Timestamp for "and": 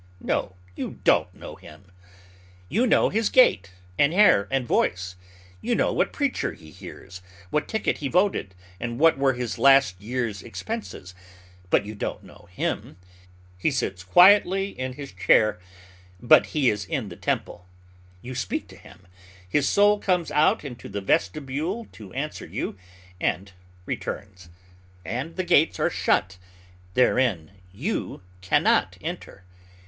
3.99-4.11, 4.49-4.65, 8.79-8.97, 23.19-23.51, 25.05-25.35